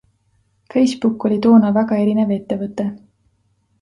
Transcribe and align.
Facebook 0.75 1.27
oli 1.29 1.37
toona 1.45 1.71
väga 1.77 1.99
erinev 2.07 2.33
ettevõte. 2.39 2.89